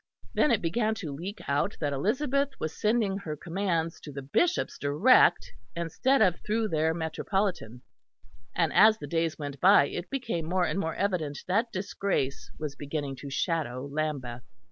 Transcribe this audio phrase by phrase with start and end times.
[0.33, 4.79] Then it began to leak out that Elizabeth was sending her commands to the bishops
[4.79, 7.83] direct instead of through their Metropolitan;
[8.55, 12.73] and, as the days went by, it became more and more evident that disgrace was
[12.75, 14.41] beginning to shadow Lambeth.